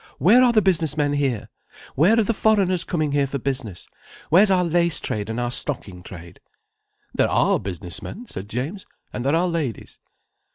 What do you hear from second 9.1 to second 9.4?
"And there